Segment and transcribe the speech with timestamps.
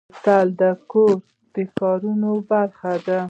[0.09, 1.15] بوتل د کور
[1.53, 3.19] د کارونو برخه ده.